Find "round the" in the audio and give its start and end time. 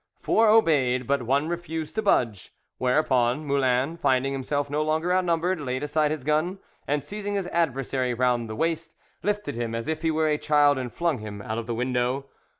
8.15-8.55